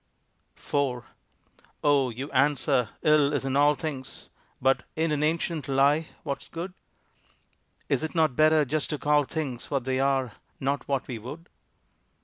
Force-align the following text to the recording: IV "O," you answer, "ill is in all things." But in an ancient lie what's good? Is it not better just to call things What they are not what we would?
IV 0.57 1.03
"O," 1.83 2.09
you 2.09 2.31
answer, 2.31 2.89
"ill 3.03 3.33
is 3.33 3.45
in 3.45 3.55
all 3.55 3.75
things." 3.75 4.29
But 4.59 4.81
in 4.95 5.11
an 5.11 5.21
ancient 5.21 5.67
lie 5.67 6.07
what's 6.23 6.47
good? 6.47 6.73
Is 7.87 8.01
it 8.01 8.15
not 8.15 8.35
better 8.35 8.65
just 8.65 8.89
to 8.89 8.97
call 8.97 9.25
things 9.25 9.69
What 9.69 9.83
they 9.83 9.99
are 9.99 10.31
not 10.59 10.87
what 10.87 11.07
we 11.07 11.19
would? 11.19 11.49